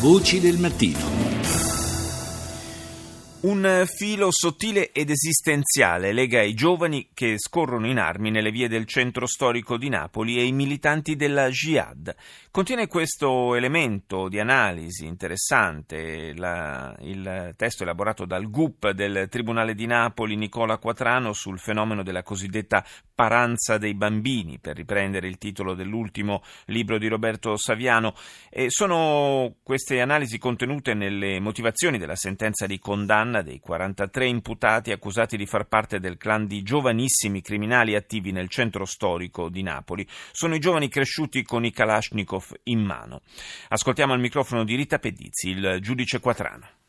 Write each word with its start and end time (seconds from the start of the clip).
Voci 0.00 0.40
del 0.40 0.56
mattino. 0.56 1.29
Un 3.42 3.86
filo 3.86 4.28
sottile 4.30 4.92
ed 4.92 5.08
esistenziale 5.08 6.12
lega 6.12 6.42
i 6.42 6.52
giovani 6.52 7.08
che 7.14 7.36
scorrono 7.38 7.86
in 7.86 7.98
armi 7.98 8.30
nelle 8.30 8.50
vie 8.50 8.68
del 8.68 8.84
centro 8.84 9.26
storico 9.26 9.78
di 9.78 9.88
Napoli 9.88 10.36
e 10.36 10.44
i 10.44 10.52
militanti 10.52 11.16
della 11.16 11.48
Jihad. 11.48 12.14
Contiene 12.50 12.86
questo 12.86 13.54
elemento 13.54 14.28
di 14.28 14.38
analisi 14.38 15.06
interessante 15.06 16.34
la, 16.36 16.94
il 17.00 17.54
testo 17.56 17.84
elaborato 17.84 18.26
dal 18.26 18.50
GUP 18.50 18.90
del 18.90 19.28
Tribunale 19.30 19.74
di 19.74 19.86
Napoli 19.86 20.36
Nicola 20.36 20.76
Quatrano 20.76 21.32
sul 21.32 21.58
fenomeno 21.58 22.02
della 22.02 22.22
cosiddetta 22.22 22.84
paranza 23.14 23.78
dei 23.78 23.94
bambini, 23.94 24.58
per 24.58 24.76
riprendere 24.76 25.28
il 25.28 25.38
titolo 25.38 25.74
dell'ultimo 25.74 26.42
libro 26.66 26.98
di 26.98 27.06
Roberto 27.06 27.56
Saviano. 27.56 28.14
E 28.50 28.66
sono 28.68 29.56
queste 29.62 30.00
analisi 30.00 30.36
contenute 30.38 30.92
nelle 30.92 31.38
motivazioni 31.40 31.96
della 31.96 32.16
sentenza 32.16 32.66
di 32.66 32.78
condanna 32.78 33.28
condanna 33.30 33.42
dei 33.42 33.60
43 33.60 34.26
imputati 34.26 34.90
accusati 34.90 35.36
di 35.36 35.46
far 35.46 35.66
parte 35.66 36.00
del 36.00 36.16
clan 36.16 36.46
di 36.46 36.62
giovanissimi 36.62 37.40
criminali 37.40 37.94
attivi 37.94 38.32
nel 38.32 38.48
centro 38.48 38.84
storico 38.84 39.48
di 39.48 39.62
Napoli. 39.62 40.06
Sono 40.32 40.56
i 40.56 40.58
giovani 40.58 40.88
cresciuti 40.88 41.42
con 41.42 41.64
i 41.64 41.70
Kalashnikov 41.70 42.52
in 42.64 42.80
mano. 42.80 43.22
Ascoltiamo 43.68 44.12
al 44.12 44.20
microfono 44.20 44.64
di 44.64 44.74
Rita 44.74 44.98
Pedizzi, 44.98 45.50
il 45.50 45.78
giudice 45.80 46.18
Quatrano 46.18 46.79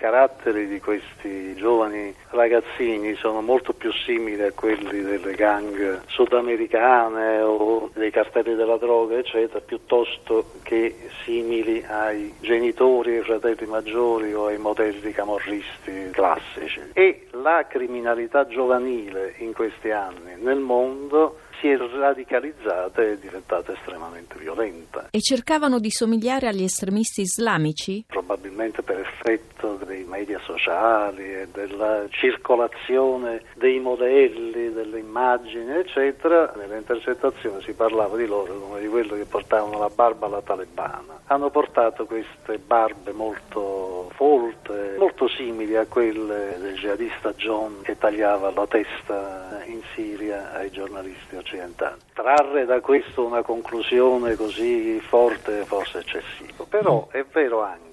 caratteri 0.00 0.66
di 0.66 0.80
questi 0.80 1.54
giovani 1.56 2.14
ragazzini 2.30 3.14
sono 3.16 3.42
molto 3.42 3.74
più 3.74 3.92
simili 3.92 4.42
a 4.42 4.50
quelli 4.52 5.02
delle 5.02 5.34
gang 5.34 6.00
sudamericane 6.06 7.42
o 7.42 7.90
dei 7.92 8.10
cartelli 8.10 8.54
della 8.54 8.78
droga, 8.78 9.18
eccetera, 9.18 9.60
piuttosto 9.60 10.52
che 10.62 10.96
simili 11.24 11.84
ai 11.86 12.34
genitori, 12.40 13.18
ai 13.18 13.24
fratelli 13.24 13.66
maggiori 13.66 14.32
o 14.32 14.46
ai 14.46 14.56
modelli 14.56 15.12
camorristi 15.12 16.08
classici. 16.12 16.80
E 16.94 17.26
la 17.32 17.66
criminalità 17.68 18.46
giovanile 18.46 19.34
in 19.38 19.52
questi 19.52 19.90
anni 19.90 20.34
nel 20.40 20.60
mondo 20.60 21.40
si 21.60 21.68
è 21.68 21.76
radicalizzata 21.76 23.02
e 23.02 23.12
è 23.12 23.16
diventata 23.18 23.72
estremamente 23.72 24.38
violenta. 24.38 25.08
E 25.10 25.20
cercavano 25.20 25.78
di 25.78 25.90
somigliare 25.90 26.48
agli 26.48 26.62
estremisti 26.62 27.20
islamici? 27.22 28.04
Probabilmente 28.06 28.82
per 28.82 28.98
effetto 29.00 29.76
media 30.10 30.40
sociali 30.44 31.22
e 31.22 31.48
della 31.52 32.04
circolazione 32.10 33.42
dei 33.54 33.78
modelli, 33.78 34.72
delle 34.72 34.98
immagini, 34.98 35.70
eccetera, 35.76 36.52
nelle 36.56 36.78
intercettazioni 36.78 37.62
si 37.62 37.72
parlava 37.72 38.16
di 38.16 38.26
loro 38.26 38.58
come 38.58 38.80
di 38.80 38.88
quello 38.88 39.14
che 39.14 39.24
portavano 39.24 39.78
la 39.78 39.88
barba 39.88 40.26
alla 40.26 40.42
talebana. 40.42 41.20
Hanno 41.26 41.50
portato 41.50 42.06
queste 42.06 42.58
barbe 42.58 43.12
molto 43.12 44.10
folte, 44.14 44.96
molto 44.98 45.28
simili 45.28 45.76
a 45.76 45.86
quelle 45.86 46.56
del 46.58 46.74
jihadista 46.74 47.32
John 47.34 47.82
che 47.82 47.96
tagliava 47.96 48.50
la 48.50 48.66
testa 48.66 49.62
in 49.66 49.80
Siria 49.94 50.52
ai 50.52 50.70
giornalisti 50.70 51.36
occidentali. 51.36 52.00
Trarre 52.12 52.64
da 52.64 52.80
questo 52.80 53.24
una 53.24 53.42
conclusione 53.42 54.34
così 54.34 54.98
forte 55.00 55.60
è 55.60 55.64
forse 55.64 55.98
eccessivo, 55.98 56.66
però 56.68 57.06
è 57.10 57.24
vero 57.32 57.62
anche 57.62 57.90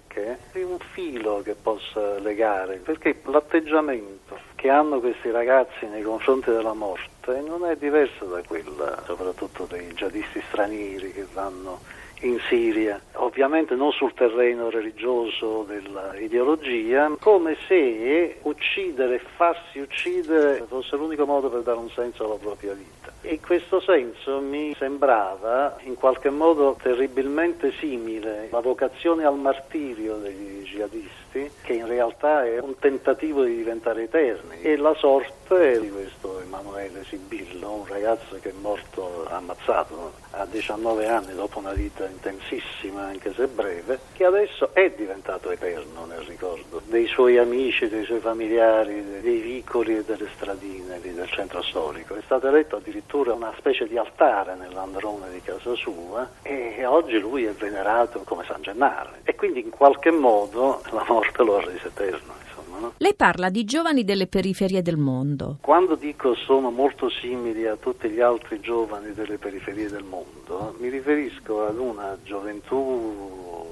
di 0.52 0.62
un 0.62 0.78
filo 0.94 1.42
che 1.44 1.56
possa 1.56 2.20
legare, 2.20 2.78
perché 2.78 3.20
l'atteggiamento 3.26 4.38
che 4.56 4.70
hanno 4.70 5.00
questi 5.00 5.30
ragazzi 5.30 5.86
nei 5.86 6.02
confronti 6.02 6.50
della 6.50 6.74
morte 6.74 7.42
non 7.42 7.66
è 7.66 7.76
diverso 7.76 8.26
da 8.26 8.42
quello 8.42 8.76
soprattutto 9.06 9.66
dei 9.66 9.94
jihadisti 9.94 10.42
stranieri 10.50 11.12
che 11.12 11.26
vanno 11.32 11.80
in 12.22 12.40
Siria, 12.50 13.00
ovviamente 13.14 13.76
non 13.76 13.92
sul 13.92 14.14
terreno 14.14 14.72
religioso 14.72 15.64
dell'ideologia, 15.68 17.16
come 17.20 17.56
se 17.68 18.40
uccidere, 18.42 19.22
farsi 19.36 19.80
uccidere 19.80 20.66
fosse 20.68 20.96
l'unico 20.96 21.26
modo 21.26 21.50
per 21.50 21.62
dare 21.62 21.78
un 21.78 21.90
senso 21.92 22.26
alla 22.26 22.38
propria 22.38 22.74
vita. 22.74 23.07
In 23.30 23.42
questo 23.42 23.82
senso 23.82 24.40
mi 24.40 24.74
sembrava 24.78 25.76
in 25.84 25.96
qualche 25.96 26.30
modo 26.30 26.78
terribilmente 26.82 27.74
simile 27.74 28.48
la 28.50 28.62
vocazione 28.62 29.26
al 29.26 29.38
martirio 29.38 30.16
degli 30.16 30.64
jihadisti, 30.64 31.52
che 31.62 31.74
in 31.74 31.88
realtà 31.88 32.46
è 32.46 32.58
un 32.60 32.80
tentativo 32.80 33.44
di 33.44 33.58
diventare 33.58 34.04
eterni, 34.04 34.62
e 34.62 34.78
la 34.78 34.94
sorte 34.94 35.78
di 35.82 35.90
questo 35.90 36.40
Emanuele 36.40 37.04
Sibillo, 37.04 37.72
un 37.72 37.86
ragazzo 37.86 38.38
che 38.40 38.50
è 38.50 38.54
morto 38.62 39.26
ammazzato 39.28 40.14
a 40.32 40.46
19 40.46 41.08
anni 41.08 41.36
dopo 41.36 41.60
una 41.60 41.74
vita 41.74 42.06
intensissima, 42.06 43.08
anche 43.08 43.34
se 43.34 43.48
breve, 43.48 44.00
che 44.14 44.24
adesso 44.24 44.74
è 44.74 44.90
diventato 44.96 45.52
eterno 45.52 46.06
nel 46.06 46.22
ricordo 46.22 46.82
dei 46.86 47.08
suoi 47.08 47.38
amici, 47.38 47.90
dei 47.90 48.06
suoi 48.06 48.20
familiari, 48.20 49.20
dei 49.20 49.40
vicoli 49.40 49.98
e 49.98 50.04
delle 50.06 50.30
stradine 50.34 51.02
del 51.02 51.28
centro 51.30 51.62
storico. 51.62 52.16
È 52.16 52.22
stato 52.24 52.48
eletto 52.48 52.78
addirittura 52.78 53.16
una 53.26 53.54
specie 53.58 53.88
di 53.88 53.98
altare 53.98 54.56
nell'androne 54.56 55.32
di 55.32 55.42
casa 55.42 55.74
sua 55.76 56.30
e 56.42 56.86
oggi 56.86 57.20
lui 57.20 57.46
è 57.46 57.54
venerato 57.54 58.22
come 58.24 58.44
San 58.46 58.62
Gennaro 58.62 59.10
e 59.24 59.36
quindi 59.36 59.62
in 59.62 59.70
qualche 59.70 60.12
modo 60.12 60.82
la 60.92 61.06
morte 61.08 61.44
lo 61.44 61.58
ha 61.58 61.64
reso 61.64 61.88
eterno. 61.88 62.36
No? 62.80 62.94
Lei 62.98 63.16
parla 63.16 63.50
di 63.50 63.64
giovani 63.64 64.04
delle 64.04 64.28
periferie 64.28 64.84
del 64.84 64.98
mondo. 64.98 65.58
Quando 65.62 65.96
dico 65.96 66.36
sono 66.36 66.70
molto 66.70 67.10
simili 67.10 67.66
a 67.66 67.76
tutti 67.76 68.08
gli 68.08 68.20
altri 68.20 68.60
giovani 68.60 69.14
delle 69.14 69.38
periferie 69.38 69.90
del 69.90 70.04
mondo, 70.04 70.76
mi 70.78 70.90
riferisco 70.90 71.66
ad 71.66 71.80
una 71.80 72.16
gioventù 72.24 73.67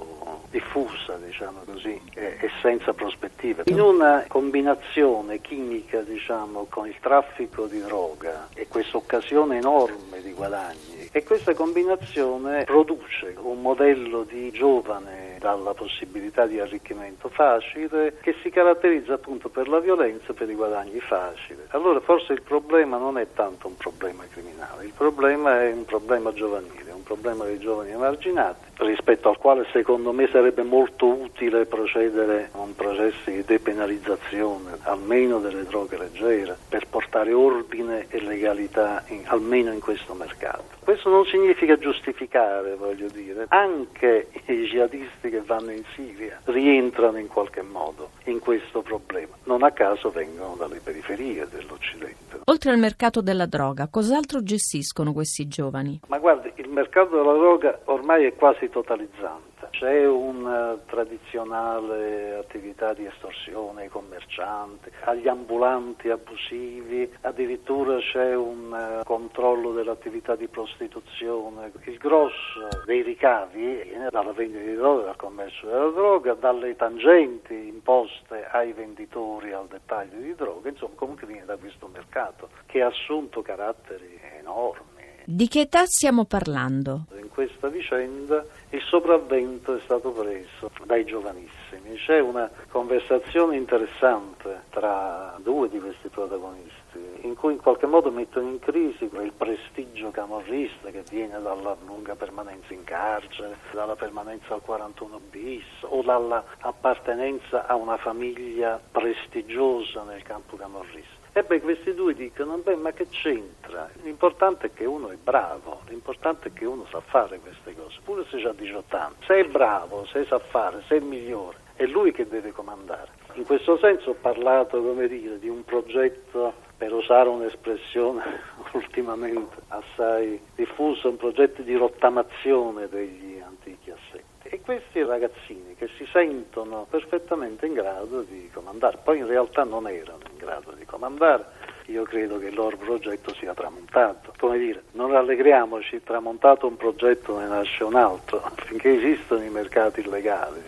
diffusa, 0.55 1.17
diciamo 1.17 1.63
così, 1.65 1.99
e, 2.13 2.49
senza 2.61 2.93
prospettive. 2.93 3.63
In 3.65 3.81
una 3.81 4.23
combinazione 4.29 5.41
chimica, 5.41 5.99
diciamo, 5.99 6.67
con 6.69 6.87
il 6.87 6.95
traffico 7.01 7.65
di 7.65 7.81
droga 7.81 8.47
e 8.53 8.65
questa 8.69 8.95
occasione 8.95 9.57
enorme 9.57 10.21
di 10.21 10.31
guadagni, 10.31 11.09
e 11.11 11.23
questa 11.23 11.53
combinazione 11.53 12.63
produce 12.63 13.35
un 13.37 13.61
modello 13.61 14.23
di 14.23 14.49
giovane 14.51 15.37
dalla 15.39 15.73
possibilità 15.73 16.45
di 16.45 16.59
arricchimento 16.59 17.29
facile 17.29 18.17
che 18.21 18.35
si 18.41 18.49
caratterizza 18.49 19.13
appunto 19.13 19.49
per 19.49 19.67
la 19.67 19.79
violenza 19.79 20.31
e 20.31 20.33
per 20.33 20.49
i 20.49 20.55
guadagni 20.55 20.99
facili. 21.01 21.61
Allora 21.69 21.99
forse 21.99 22.33
il 22.33 22.41
problema 22.41 22.97
non 22.97 23.17
è 23.17 23.27
tanto 23.33 23.67
un 23.67 23.75
problema 23.75 24.23
criminale, 24.29 24.85
il 24.85 24.93
problema 24.95 25.61
è 25.61 25.71
un 25.71 25.85
problema 25.85 26.33
giovanile, 26.33 26.84
problema 27.05 27.45
dei 27.45 27.59
giovani 27.59 27.91
emarginati 27.91 28.65
rispetto 28.77 29.29
al 29.29 29.37
quale 29.37 29.65
secondo 29.71 30.11
me 30.11 30.27
sarebbe 30.29 30.63
molto 30.63 31.07
utile 31.07 31.65
procedere 31.65 32.49
a 32.51 32.59
un 32.59 32.75
processo 32.75 33.29
di 33.29 33.43
depenalizzazione 33.45 34.79
almeno 34.81 35.39
delle 35.39 35.63
droghe 35.63 35.97
leggere 35.97 36.57
per 36.67 36.87
portare 36.89 37.31
ordine 37.31 38.07
e 38.09 38.19
legalità 38.21 39.03
in, 39.07 39.21
almeno 39.25 39.71
in 39.71 39.79
questo 39.79 40.13
mercato. 40.13 40.63
Questo 40.83 41.09
non 41.09 41.25
significa 41.25 41.77
giustificare, 41.77 42.75
voglio 42.75 43.07
dire, 43.07 43.45
anche 43.49 44.27
i 44.47 44.65
jihadisti 44.65 45.29
che 45.29 45.41
vanno 45.41 45.71
in 45.71 45.83
Siria 45.95 46.39
rientrano 46.45 47.17
in 47.17 47.27
qualche 47.27 47.61
modo 47.61 48.11
in 48.25 48.39
questo 48.39 48.81
problema. 48.81 49.35
Non 49.45 49.63
a 49.63 49.71
caso 49.71 50.09
vengono 50.09 50.55
dalle 50.55 50.79
periferie 50.83 51.47
dell'Occidente. 51.49 52.41
Oltre 52.45 52.71
al 52.71 52.77
mercato 52.77 53.21
della 53.21 53.45
droga, 53.45 53.87
cos'altro 53.87 54.43
gestiscono 54.43 55.13
questi 55.13 55.47
giovani? 55.47 55.99
Ma 56.07 56.19
guardi, 56.19 56.51
mercato 56.75 57.15
della 57.15 57.31
droga 57.31 57.79
ormai 57.85 58.25
è 58.25 58.35
quasi 58.35 58.67
totalizzante. 58.69 59.69
C'è 59.69 60.05
una 60.05 60.77
tradizionale 60.85 62.35
attività 62.35 62.93
di 62.93 63.05
estorsione 63.05 63.83
ai 63.83 63.89
commercianti, 63.89 64.91
agli 65.05 65.27
ambulanti 65.29 66.09
abusivi, 66.09 67.09
addirittura 67.21 67.97
c'è 67.99 68.35
un 68.35 68.73
eh, 68.73 69.03
controllo 69.05 69.71
dell'attività 69.71 70.35
di 70.35 70.47
prostituzione. 70.47 71.71
Il 71.85 71.97
grosso 71.97 72.67
dei 72.85 73.01
ricavi 73.01 73.83
viene 73.83 74.09
dalla 74.11 74.33
vendita 74.33 74.63
di 74.63 74.75
droga, 74.75 75.05
dal 75.05 75.15
commercio 75.15 75.67
della 75.67 75.89
droga, 75.89 76.33
dalle 76.33 76.75
tangenti 76.75 77.53
imposte 77.53 78.47
ai 78.51 78.73
venditori 78.73 79.53
al 79.53 79.67
dettaglio 79.67 80.19
di 80.19 80.35
droga, 80.35 80.67
insomma 80.69 80.95
comunque 80.95 81.25
viene 81.25 81.45
da 81.45 81.55
questo 81.55 81.87
mercato 81.87 82.49
che 82.65 82.81
ha 82.81 82.87
assunto 82.87 83.41
caratteri 83.41 84.19
enormi. 84.39 84.94
Di 85.27 85.47
che 85.47 85.61
età 85.61 85.85
stiamo 85.87 86.25
parlando? 86.25 87.05
In 87.19 87.29
questa 87.29 87.67
vicenda 87.67 88.45
il 88.69 88.81
sopravvento 88.83 89.75
è 89.75 89.79
stato 89.81 90.11
preso 90.11 90.69
dai 90.85 91.03
giovanissimi. 91.03 91.95
C'è 91.95 92.19
una 92.19 92.47
conversazione 92.69 93.55
interessante 93.55 94.65
tra 94.69 95.35
due 95.41 95.67
di 95.67 95.79
questi 95.79 96.09
protagonisti 96.09 96.99
in 97.25 97.35
cui 97.35 97.53
in 97.53 97.59
qualche 97.59 97.87
modo 97.87 98.11
mettono 98.11 98.47
in 98.47 98.59
crisi 98.59 99.09
il 99.11 99.33
prestigio 99.35 100.11
camorrista 100.11 100.91
che 100.91 101.03
viene 101.09 101.41
dalla 101.41 101.75
lunga 101.85 102.15
permanenza 102.15 102.73
in 102.73 102.83
carcere, 102.83 103.57
dalla 103.71 103.95
permanenza 103.95 104.53
al 104.53 104.61
41 104.61 105.19
bis 105.31 105.65
o 105.81 106.03
dall'appartenenza 106.03 107.65
a 107.65 107.75
una 107.75 107.97
famiglia 107.97 108.79
prestigiosa 108.91 110.03
nel 110.03 110.21
campo 110.21 110.55
camorrista 110.55 111.23
E 111.33 111.43
beh, 111.43 111.61
questi 111.61 111.95
due 111.95 112.13
dicono, 112.13 112.57
beh, 112.57 112.75
ma 112.75 112.91
che 112.91 113.07
c'entra? 113.09 113.89
L'importante 114.03 114.67
è 114.67 114.73
che 114.73 114.85
uno 114.85 115.09
è 115.09 115.15
bravo, 115.15 115.81
l'importante 115.87 116.49
è 116.49 116.53
che 116.53 116.65
uno 116.65 116.85
sa 116.91 117.01
fare 117.01 117.39
queste 117.39 117.75
cose, 117.75 117.99
pure 118.03 118.23
se 118.29 118.37
ha 118.47 118.53
18 118.53 118.95
anni. 118.95 119.15
Se 119.25 119.35
è 119.35 119.45
bravo, 119.45 120.05
se 120.05 120.25
sa 120.25 120.37
fare, 120.37 120.83
se 120.87 120.97
è 120.97 120.99
migliore, 120.99 121.57
è 121.75 121.85
lui 121.85 122.11
che 122.11 122.27
deve 122.27 122.51
comandare. 122.51 123.23
In 123.33 123.45
questo 123.45 123.77
senso 123.77 124.11
ho 124.11 124.15
parlato, 124.21 124.81
come 124.81 125.07
dire, 125.07 125.37
di 125.39 125.49
un 125.49 125.65
progetto, 125.65 126.53
per 126.77 126.93
usare 126.93 127.29
un'espressione 127.29 128.23
ultimamente 128.73 129.55
assai 129.69 130.39
diffusa, 130.55 131.07
un 131.07 131.17
progetto 131.17 131.61
di 131.61 131.75
rottamazione 131.75 132.87
degli 132.89 133.39
antichi 133.39 133.91
assetti. 133.91 134.47
E 134.47 134.61
questi 134.61 135.03
ragazzini 135.03 135.75
che 135.75 135.89
si 135.97 136.07
sentono 136.11 136.85
perfettamente 136.89 137.65
in 137.65 137.73
grado 137.73 138.21
di 138.21 138.49
comandare, 138.53 138.99
poi 139.03 139.19
in 139.19 139.27
realtà 139.27 139.63
non 139.63 139.87
erano 139.87 140.19
in 140.29 140.37
grado 140.37 140.71
di 140.73 140.85
comandare, 140.85 141.45
io 141.87 142.03
credo 142.03 142.39
che 142.39 142.47
il 142.47 142.55
loro 142.55 142.77
progetto 142.77 143.33
sia 143.33 143.53
tramontato. 143.53 144.33
Come 144.37 144.57
dire, 144.57 144.83
non 144.91 145.11
rallegriamoci, 145.11 146.03
tramontato 146.03 146.67
un 146.67 146.77
progetto 146.77 147.37
ne 147.37 147.47
nasce 147.47 147.83
un 147.83 147.95
altro, 147.95 148.41
finché 148.65 148.95
esistono 148.95 149.43
i 149.43 149.49
mercati 149.49 150.01
illegali. 150.01 150.63